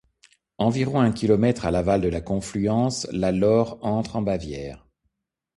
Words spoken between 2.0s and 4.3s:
de la confluence, la Lohr entre en